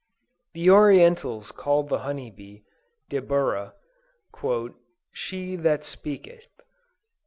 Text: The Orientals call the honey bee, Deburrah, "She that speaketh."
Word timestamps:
The 0.53 0.67
Orientals 0.67 1.51
call 1.51 1.83
the 1.83 1.99
honey 1.99 2.31
bee, 2.31 2.63
Deburrah, 3.11 3.73
"She 5.11 5.55
that 5.57 5.85
speaketh." 5.85 6.47